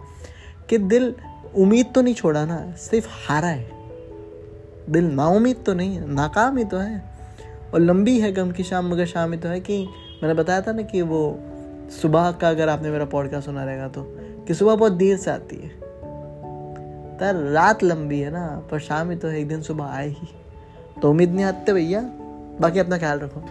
कि 0.70 0.78
दिल 0.78 1.16
उम्मीद 1.56 1.86
तो 1.96 2.02
नहीं 2.02 2.16
छोड़ा 2.16 2.46
ना, 2.46 2.72
सिर्फ़ 2.72 3.08
हारा 3.28 3.48
है। 3.48 3.72
दिल 4.90 5.06
नाउमीद 5.06 5.58
तो 5.66 5.74
नहीं 5.74 6.02
नाकाम 6.02 6.58
ही 6.58 6.64
तो 6.64 6.78
है। 6.78 7.04
और 7.74 7.80
लंबी 7.80 8.20
है 8.20 8.32
गम 8.32 8.52
की 8.52 8.64
शाम, 8.64 8.92
मगर 8.92 9.06
शाम 9.06 9.32
ही 9.32 9.38
तो 9.38 9.50
है 9.50 9.60
कि 9.60 9.88
मैंने 10.24 10.34
बताया 10.34 10.62
था 10.62 10.72
ना 10.72 10.82
कि 10.82 11.02
वो 11.02 11.40
सुबह 12.02 12.32
का 12.32 12.50
अगर 12.50 12.70
आपने 12.70 12.90
मेरा 12.90 13.06
पॉडकास्ट 13.06 13.46
सुना 13.46 13.64
रहेगा 13.64 13.88
तो 13.88 14.04
कि 14.20 14.54
सुबह 14.54 14.76
बहुत 14.76 14.92
देर 14.92 15.18
से 15.18 15.32
आती 15.32 15.56
है। 15.56 15.70
तर 17.18 17.36
रात 17.36 17.84
लंबी 17.84 18.20
है 18.20 18.32
ना, 18.32 18.68
पर 18.72 18.80
शाम 18.80 19.10
ही 19.10 19.16
तो 19.16 19.28
है, 19.28 19.40
एक 19.40 19.48
दिन 19.48 19.62
सुबह 19.62 19.86
आए 19.86 20.10
ही। 20.10 20.28
तो 21.02 21.10
उम्मीद 21.10 21.32
नहीं 21.32 21.46
आते 21.46 21.74
भैया, 21.74 22.02
बाकी 22.62 22.80
अपना 22.80 22.98
ख्याल 22.98 23.20
रखो। 23.20 23.44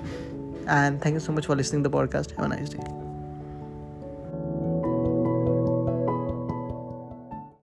and 0.68 1.00
thank 1.00 1.14
you 1.14 1.20
so 1.20 1.32
much 1.32 1.46
for 1.46 1.56
listening 1.56 1.82
to 1.82 1.88
the 1.88 1.96
podcast. 1.96 2.30
Have 2.36 2.44
a 2.44 2.48
nice 2.48 2.68
day. 2.68 3.07